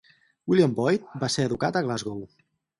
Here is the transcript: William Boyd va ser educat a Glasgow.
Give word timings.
William 0.53 0.73
Boyd 0.79 1.05
va 1.25 1.31
ser 1.37 1.47
educat 1.51 1.77
a 1.83 1.87
Glasgow. 1.91 2.29